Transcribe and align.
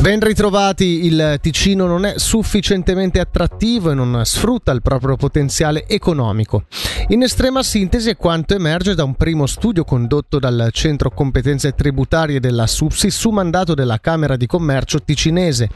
Ben 0.00 0.18
ritrovati, 0.18 1.04
il 1.04 1.36
Ticino 1.42 1.84
non 1.86 2.06
è 2.06 2.14
sufficientemente 2.16 3.20
attrattivo 3.20 3.90
e 3.90 3.94
non 3.94 4.22
sfrutta 4.24 4.72
il 4.72 4.80
proprio 4.80 5.16
potenziale 5.16 5.86
economico. 5.86 6.64
In 7.10 7.24
estrema 7.24 7.64
sintesi 7.64 8.08
è 8.08 8.16
quanto 8.16 8.54
emerge 8.54 8.94
da 8.94 9.02
un 9.02 9.16
primo 9.16 9.46
studio 9.46 9.82
condotto 9.82 10.38
dal 10.38 10.68
Centro 10.70 11.10
Competenze 11.10 11.72
Tributarie 11.72 12.38
della 12.38 12.68
SUPSI 12.68 13.10
su 13.10 13.30
mandato 13.30 13.74
della 13.74 13.98
Camera 13.98 14.36
di 14.36 14.46
Commercio 14.46 15.02
ticinese. 15.02 15.70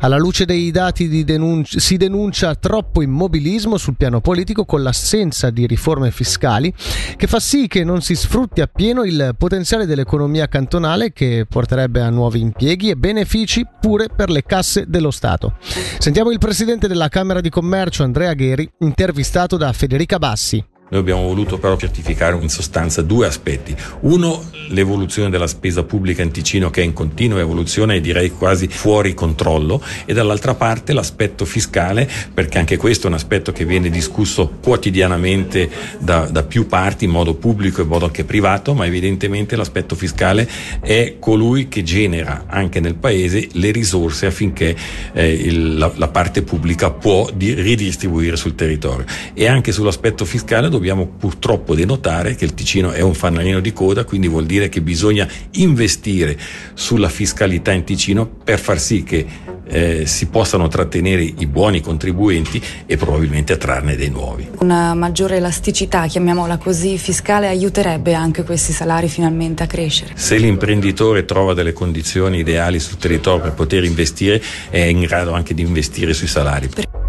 Alla 0.00 0.18
luce 0.18 0.44
dei 0.44 0.70
dati 0.70 1.08
di 1.08 1.24
denunci- 1.24 1.80
si 1.80 1.96
denuncia 1.96 2.54
troppo 2.56 3.00
immobilismo 3.00 3.78
sul 3.78 3.96
piano 3.96 4.20
politico 4.20 4.66
con 4.66 4.82
l'assenza 4.82 5.48
di 5.48 5.66
riforme 5.66 6.10
fiscali 6.10 6.70
che 7.16 7.26
fa 7.28 7.40
sì 7.40 7.66
che 7.66 7.82
non 7.82 8.02
si 8.02 8.14
sfrutti 8.14 8.60
appieno 8.60 9.04
il 9.04 9.34
potenziale 9.38 9.86
dell'economia 9.86 10.48
cantonale 10.48 11.14
che 11.14 11.46
porterebbe 11.48 12.02
a 12.02 12.10
nuovi 12.10 12.40
impieghi 12.40 12.90
e 12.90 12.96
benefici 12.96 13.66
pure 13.80 14.08
per 14.14 14.28
le 14.28 14.42
casse 14.42 14.84
dello 14.86 15.10
Stato. 15.10 15.54
Sentiamo 15.96 16.30
il 16.30 16.38
presidente 16.38 16.88
della 16.88 17.08
Camera 17.08 17.40
di 17.40 17.48
Commercio 17.48 18.02
Andrea 18.02 18.34
Gheri, 18.34 18.70
intervistato 18.80 19.56
da 19.56 19.72
Federica 19.72 20.18
Bassi. 20.18 20.72
Noi 20.94 21.02
abbiamo 21.02 21.26
voluto 21.26 21.58
però 21.58 21.76
certificare 21.76 22.38
in 22.40 22.48
sostanza 22.48 23.02
due 23.02 23.26
aspetti. 23.26 23.74
Uno, 24.02 24.48
l'evoluzione 24.68 25.28
della 25.28 25.48
spesa 25.48 25.82
pubblica 25.82 26.22
in 26.22 26.30
Ticino 26.30 26.70
che 26.70 26.82
è 26.82 26.84
in 26.84 26.92
continua 26.92 27.40
evoluzione 27.40 27.96
e 27.96 28.00
direi 28.00 28.30
quasi 28.30 28.68
fuori 28.68 29.12
controllo 29.12 29.82
e 30.04 30.14
dall'altra 30.14 30.54
parte 30.54 30.92
l'aspetto 30.92 31.44
fiscale 31.44 32.08
perché 32.32 32.58
anche 32.58 32.76
questo 32.76 33.06
è 33.06 33.08
un 33.08 33.16
aspetto 33.16 33.50
che 33.50 33.64
viene 33.64 33.90
discusso 33.90 34.48
quotidianamente 34.62 35.68
da, 35.98 36.28
da 36.30 36.44
più 36.44 36.68
parti 36.68 37.06
in 37.06 37.10
modo 37.10 37.34
pubblico 37.34 37.80
e 37.80 37.82
in 37.82 37.88
modo 37.88 38.04
anche 38.04 38.22
privato, 38.22 38.72
ma 38.72 38.86
evidentemente 38.86 39.56
l'aspetto 39.56 39.96
fiscale 39.96 40.48
è 40.80 41.16
colui 41.18 41.66
che 41.66 41.82
genera 41.82 42.44
anche 42.46 42.78
nel 42.78 42.94
paese 42.94 43.48
le 43.54 43.72
risorse 43.72 44.26
affinché 44.26 44.76
eh, 45.12 45.32
il, 45.32 45.76
la, 45.76 45.90
la, 45.96 46.08
parte 46.08 46.42
pubblica 46.42 46.92
può 46.92 47.28
di, 47.34 47.52
ridistribuire 47.52 48.36
sul 48.36 48.54
territorio. 48.54 49.06
E 49.34 49.48
anche 49.48 49.72
sull'aspetto 49.72 50.24
fiscale 50.24 50.68
dobbiamo 50.68 50.82
purtroppo 50.92 51.74
denotare 51.74 52.34
che 52.34 52.44
il 52.44 52.54
Ticino 52.54 52.92
è 52.92 53.00
un 53.00 53.14
fanalino 53.14 53.60
di 53.60 53.72
coda, 53.72 54.04
quindi 54.04 54.28
vuol 54.28 54.46
dire 54.46 54.68
che 54.68 54.80
bisogna 54.80 55.26
investire 55.52 56.36
sulla 56.74 57.08
fiscalità 57.08 57.72
in 57.72 57.84
Ticino 57.84 58.26
per 58.26 58.58
far 58.58 58.78
sì 58.78 59.02
che 59.02 59.26
eh, 59.66 60.06
si 60.06 60.26
possano 60.26 60.68
trattenere 60.68 61.22
i 61.22 61.46
buoni 61.46 61.80
contribuenti 61.80 62.62
e 62.86 62.96
probabilmente 62.96 63.54
attrarne 63.54 63.96
dei 63.96 64.10
nuovi. 64.10 64.48
Una 64.58 64.94
maggiore 64.94 65.36
elasticità, 65.36 66.06
chiamiamola 66.06 66.58
così, 66.58 66.98
fiscale 66.98 67.48
aiuterebbe 67.48 68.14
anche 68.14 68.44
questi 68.44 68.72
salari 68.72 69.08
finalmente 69.08 69.62
a 69.62 69.66
crescere. 69.66 70.12
Se 70.14 70.36
l'imprenditore 70.36 71.24
trova 71.24 71.54
delle 71.54 71.72
condizioni 71.72 72.38
ideali 72.38 72.78
sul 72.78 72.98
territorio 72.98 73.42
per 73.42 73.52
poter 73.54 73.84
investire, 73.84 74.42
è 74.70 74.80
in 74.80 75.00
grado 75.00 75.32
anche 75.32 75.54
di 75.54 75.62
investire 75.62 76.12
sui 76.12 76.28
salari. 76.28 76.68
Per 76.68 77.03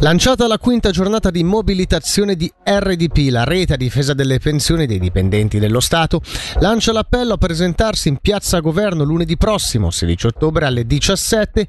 Lanciata 0.00 0.46
la 0.46 0.58
quinta 0.58 0.90
giornata 0.90 1.30
di 1.30 1.42
mobilitazione 1.44 2.34
di 2.34 2.50
RDP, 2.62 3.30
la 3.30 3.44
rete 3.44 3.74
a 3.74 3.76
difesa 3.76 4.12
delle 4.12 4.38
pensioni 4.38 4.86
dei 4.86 4.98
dipendenti 4.98 5.58
dello 5.58 5.80
Stato, 5.80 6.20
lancia 6.58 6.92
l'appello 6.92 7.34
a 7.34 7.38
presentarsi 7.38 8.08
in 8.08 8.18
piazza 8.18 8.58
Governo 8.58 9.04
lunedì 9.04 9.36
prossimo, 9.36 9.90
16 9.90 10.26
ottobre 10.26 10.66
alle 10.66 10.84
17, 10.84 11.66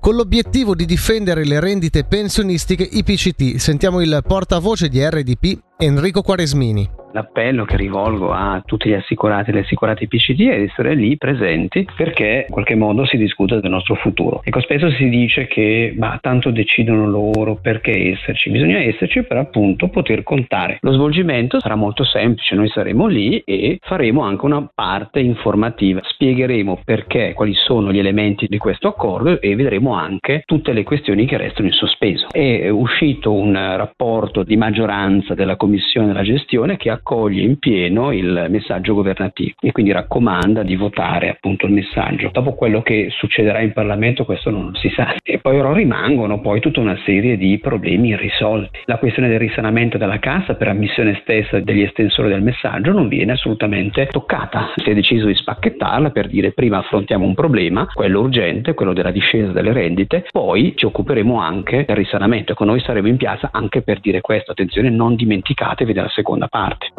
con 0.00 0.16
l'obiettivo 0.16 0.74
di 0.74 0.84
difendere 0.84 1.46
le 1.46 1.60
rendite 1.60 2.04
pensionistiche 2.04 2.82
IPCT. 2.82 3.56
Sentiamo 3.56 4.00
il 4.00 4.22
portavoce 4.26 4.88
di 4.88 5.02
RDP, 5.02 5.58
Enrico 5.80 6.22
Quaresmini 6.22 6.98
l'appello 7.12 7.64
che 7.64 7.76
rivolgo 7.76 8.32
a 8.32 8.62
tutti 8.64 8.88
gli 8.88 8.94
assicurati 8.94 9.50
e 9.50 9.54
le 9.54 9.60
assicurate 9.60 10.06
PCD 10.06 10.48
è 10.48 10.56
di 10.58 10.64
essere 10.64 10.94
lì 10.94 11.16
presenti 11.16 11.86
perché 11.96 12.44
in 12.46 12.52
qualche 12.52 12.74
modo 12.74 13.06
si 13.06 13.16
discute 13.16 13.60
del 13.60 13.70
nostro 13.70 13.94
futuro. 13.94 14.40
Ecco, 14.44 14.60
spesso 14.60 14.90
si 14.90 15.08
dice 15.08 15.46
che 15.46 15.94
ma 15.96 16.18
tanto 16.20 16.50
decidono 16.50 17.08
loro 17.08 17.56
perché 17.56 18.12
esserci, 18.12 18.50
bisogna 18.50 18.78
esserci 18.78 19.22
per 19.24 19.38
appunto 19.38 19.88
poter 19.88 20.22
contare. 20.22 20.78
Lo 20.82 20.92
svolgimento 20.92 21.60
sarà 21.60 21.74
molto 21.74 22.04
semplice, 22.04 22.54
noi 22.54 22.68
saremo 22.68 23.06
lì 23.06 23.38
e 23.38 23.78
faremo 23.82 24.22
anche 24.22 24.44
una 24.44 24.68
parte 24.72 25.20
informativa, 25.20 26.00
spiegheremo 26.04 26.80
perché, 26.84 27.32
quali 27.34 27.54
sono 27.54 27.92
gli 27.92 27.98
elementi 27.98 28.46
di 28.46 28.58
questo 28.58 28.88
accordo 28.88 29.40
e 29.40 29.54
vedremo 29.54 29.94
anche 29.94 30.42
tutte 30.44 30.72
le 30.72 30.84
questioni 30.84 31.26
che 31.26 31.36
restano 31.36 31.68
in 31.68 31.74
sospeso. 31.74 32.28
È 32.30 32.68
uscito 32.68 33.32
un 33.32 33.54
rapporto 33.54 34.42
di 34.42 34.56
maggioranza 34.56 35.34
della 35.34 35.56
Commissione 35.56 35.67
della 36.06 36.22
gestione 36.22 36.76
che 36.76 36.90
accoglie 36.90 37.42
in 37.42 37.58
pieno 37.58 38.12
il 38.12 38.46
messaggio 38.48 38.94
governativo 38.94 39.56
e 39.60 39.72
quindi 39.72 39.92
raccomanda 39.92 40.62
di 40.62 40.76
votare 40.76 41.28
appunto 41.28 41.66
il 41.66 41.72
messaggio. 41.72 42.30
Dopo 42.32 42.54
quello 42.54 42.82
che 42.82 43.08
succederà 43.10 43.60
in 43.60 43.72
Parlamento 43.72 44.24
questo 44.24 44.50
non 44.50 44.74
si 44.74 44.88
sa. 44.90 45.14
E 45.22 45.38
poi 45.38 45.56
però 45.56 45.72
rimangono 45.72 46.40
poi 46.40 46.60
tutta 46.60 46.80
una 46.80 46.96
serie 47.04 47.36
di 47.36 47.58
problemi 47.58 48.08
irrisolti. 48.10 48.80
La 48.84 48.98
questione 48.98 49.28
del 49.28 49.38
risanamento 49.38 49.98
della 49.98 50.18
cassa 50.18 50.54
per 50.54 50.68
ammissione 50.68 51.18
stessa 51.20 51.58
degli 51.60 51.82
estensori 51.82 52.28
del 52.28 52.42
messaggio 52.42 52.92
non 52.92 53.08
viene 53.08 53.32
assolutamente 53.32 54.06
toccata. 54.06 54.72
Si 54.76 54.88
è 54.88 54.94
deciso 54.94 55.26
di 55.26 55.34
spacchettarla 55.34 56.10
per 56.10 56.28
dire 56.28 56.52
prima 56.52 56.78
affrontiamo 56.78 57.26
un 57.26 57.34
problema, 57.34 57.86
quello 57.92 58.20
urgente, 58.20 58.74
quello 58.74 58.92
della 58.92 59.10
discesa 59.10 59.52
delle 59.52 59.72
rendite, 59.72 60.26
poi 60.30 60.74
ci 60.76 60.86
occuperemo 60.86 61.40
anche 61.40 61.84
del 61.86 61.96
risanamento. 61.96 62.52
Ecco, 62.52 62.64
noi 62.64 62.80
saremo 62.80 63.08
in 63.08 63.16
piazza 63.16 63.50
anche 63.52 63.82
per 63.82 64.00
dire 64.00 64.20
questo. 64.20 64.52
Attenzione, 64.52 64.90
non 64.90 65.16
dimenticatevi 65.58 65.92
della 65.92 66.08
seconda 66.08 66.46
parte. 66.46 66.92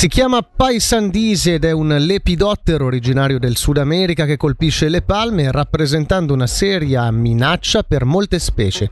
Si 0.00 0.08
chiama 0.08 0.40
Paisandisi 0.40 1.52
ed 1.52 1.66
è 1.66 1.72
un 1.72 1.88
lepidottero 1.88 2.86
originario 2.86 3.38
del 3.38 3.58
Sud 3.58 3.76
America 3.76 4.24
che 4.24 4.38
colpisce 4.38 4.88
le 4.88 5.02
palme 5.02 5.52
rappresentando 5.52 6.32
una 6.32 6.46
seria 6.46 7.10
minaccia 7.10 7.82
per 7.82 8.06
molte 8.06 8.38
specie. 8.38 8.88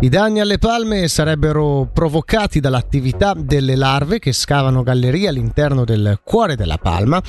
I 0.00 0.08
danni 0.08 0.40
alle 0.40 0.58
palme 0.58 1.06
sarebbero 1.06 1.88
provocati 1.92 2.58
dall'attività 2.58 3.34
delle 3.36 3.76
larve 3.76 4.18
che 4.18 4.32
scavano 4.32 4.82
gallerie 4.82 5.28
all'interno 5.28 5.84
del 5.84 6.18
cuore 6.24 6.56
della 6.56 6.78
palma, 6.78 7.22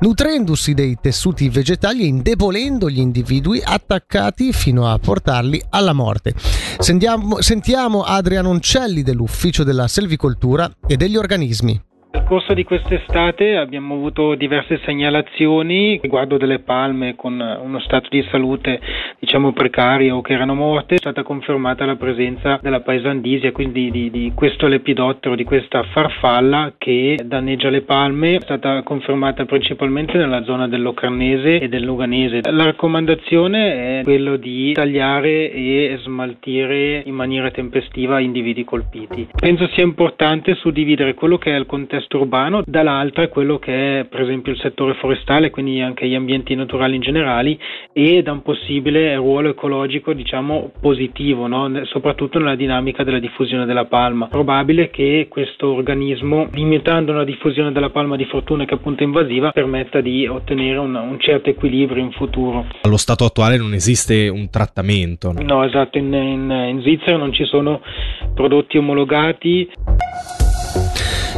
nutrendosi 0.00 0.74
dei 0.74 0.98
tessuti 1.00 1.48
vegetali 1.48 2.02
e 2.02 2.08
indebolendo 2.08 2.90
gli 2.90 3.00
individui 3.00 3.62
attaccati 3.64 4.52
fino 4.52 4.90
a 4.90 4.98
portarli 4.98 5.58
alla 5.70 5.94
morte. 5.94 6.34
Sentiamo, 6.80 7.40
sentiamo 7.40 8.02
Adriano 8.02 8.50
Oncelli 8.50 9.02
dell'Ufficio 9.02 9.64
della 9.64 9.88
Selvicoltura 9.88 10.70
e 10.86 10.98
degli 10.98 11.16
organismi. 11.16 11.92
Nel 12.14 12.22
corso 12.22 12.54
di 12.54 12.62
quest'estate 12.62 13.56
abbiamo 13.56 13.94
avuto 13.94 14.36
diverse 14.36 14.80
segnalazioni 14.84 15.98
riguardo 16.00 16.36
delle 16.36 16.60
palme 16.60 17.16
con 17.16 17.32
uno 17.34 17.80
stato 17.80 18.06
di 18.08 18.24
salute 18.30 18.80
diciamo 19.18 19.52
precario 19.52 20.16
o 20.16 20.20
che 20.20 20.32
erano 20.32 20.54
morte. 20.54 20.94
È 20.94 20.98
stata 20.98 21.24
confermata 21.24 21.84
la 21.84 21.96
presenza 21.96 22.60
della 22.62 22.82
paesandisia, 22.82 23.50
quindi 23.50 23.90
di, 23.90 24.10
di 24.12 24.32
questo 24.32 24.68
lepidottero, 24.68 25.34
di 25.34 25.42
questa 25.42 25.82
farfalla 25.82 26.74
che 26.78 27.18
danneggia 27.24 27.68
le 27.68 27.82
palme. 27.82 28.36
È 28.36 28.40
stata 28.42 28.80
confermata 28.84 29.44
principalmente 29.44 30.16
nella 30.16 30.44
zona 30.44 30.68
del 30.68 30.82
Locarnese 30.82 31.58
e 31.58 31.68
del 31.68 31.82
Luganese. 31.82 32.42
La 32.48 32.64
raccomandazione 32.64 33.98
è 33.98 34.02
quella 34.04 34.36
di 34.36 34.72
tagliare 34.72 35.50
e 35.50 35.98
smaltire 36.02 37.02
in 37.04 37.14
maniera 37.14 37.50
tempestiva 37.50 38.20
individui 38.20 38.64
colpiti. 38.64 39.26
Penso 39.34 39.66
sia 39.74 39.82
importante 39.82 40.54
suddividere 40.54 41.14
quello 41.14 41.38
che 41.38 41.52
è 41.52 41.58
il 41.58 41.66
contesto 41.66 42.02
contesto 42.04 42.18
urbano, 42.18 42.62
dall'altra 42.66 43.28
quello 43.28 43.58
che 43.58 44.00
è 44.00 44.04
per 44.04 44.20
esempio 44.20 44.52
il 44.52 44.58
settore 44.58 44.94
forestale, 44.94 45.50
quindi 45.50 45.80
anche 45.80 46.06
gli 46.06 46.14
ambienti 46.14 46.54
naturali 46.54 46.96
in 46.96 47.00
generale 47.00 47.58
e 47.92 48.22
da 48.22 48.32
un 48.32 48.42
possibile 48.42 49.16
ruolo 49.16 49.50
ecologico 49.50 50.12
diciamo 50.12 50.72
positivo, 50.80 51.46
no? 51.46 51.84
soprattutto 51.84 52.38
nella 52.38 52.54
dinamica 52.54 53.02
della 53.02 53.18
diffusione 53.18 53.66
della 53.66 53.86
palma. 53.86 54.28
Probabile 54.28 54.90
che 54.90 55.26
questo 55.28 55.72
organismo, 55.72 56.48
limitando 56.52 57.12
la 57.12 57.24
diffusione 57.24 57.72
della 57.72 57.90
palma 57.90 58.16
di 58.16 58.24
fortuna 58.24 58.64
che 58.64 58.72
è 58.72 58.74
appunto 58.74 59.02
invasiva, 59.02 59.50
permetta 59.50 60.00
di 60.00 60.26
ottenere 60.26 60.78
un, 60.78 60.94
un 60.94 61.18
certo 61.20 61.50
equilibrio 61.50 62.02
in 62.02 62.12
futuro. 62.12 62.66
Allo 62.82 62.96
stato 62.96 63.24
attuale 63.24 63.56
non 63.56 63.72
esiste 63.72 64.28
un 64.28 64.48
trattamento. 64.50 65.32
No, 65.32 65.42
no 65.42 65.64
esatto, 65.64 65.98
in, 65.98 66.12
in, 66.12 66.50
in 66.50 66.80
Svizzera 66.80 67.16
non 67.16 67.32
ci 67.32 67.44
sono 67.44 67.80
prodotti 68.34 68.78
omologati. 68.78 70.43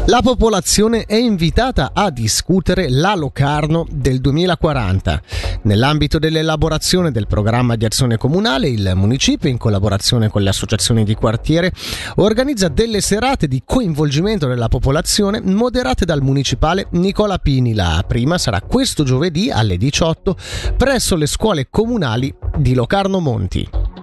La 0.08 0.22
popolazione 0.22 1.02
è 1.04 1.16
invitata 1.16 1.90
a 1.92 2.10
discutere 2.10 2.88
la 2.88 3.16
Locarno 3.16 3.84
del 3.90 4.20
2040. 4.20 5.20
Nell'ambito 5.62 6.20
dell'elaborazione 6.20 7.10
del 7.10 7.26
programma 7.26 7.74
di 7.74 7.84
azione 7.84 8.16
comunale, 8.16 8.68
il 8.68 8.92
municipio, 8.94 9.48
in 9.48 9.58
collaborazione 9.58 10.28
con 10.28 10.42
le 10.42 10.50
associazioni 10.50 11.02
di 11.02 11.16
quartiere, 11.16 11.72
organizza 12.16 12.68
delle 12.68 13.00
serate 13.00 13.48
di 13.48 13.62
coinvolgimento 13.64 14.46
della 14.46 14.68
popolazione 14.68 15.40
moderate 15.40 16.04
dal 16.04 16.22
municipale 16.22 16.86
Nicola 16.90 17.38
Pini. 17.38 17.74
La 17.74 18.04
prima 18.06 18.38
sarà 18.38 18.60
questo 18.60 19.02
giovedì 19.02 19.50
alle 19.50 19.76
18 19.76 20.36
presso 20.76 21.16
le 21.16 21.26
scuole 21.26 21.66
comunali 21.68 22.32
di 22.56 22.74
Locarno 22.74 23.18
Monti. 23.18 23.95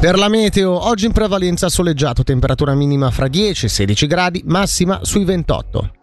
Per 0.00 0.16
la 0.16 0.28
meteo, 0.28 0.86
oggi 0.86 1.06
in 1.06 1.12
prevalenza 1.12 1.68
soleggiato, 1.68 2.22
temperatura 2.22 2.72
minima 2.72 3.10
fra 3.10 3.26
10 3.26 3.66
e 3.66 3.68
16 3.68 4.06
gradi, 4.06 4.42
massima 4.46 5.00
sui 5.02 5.24
28. 5.24 5.97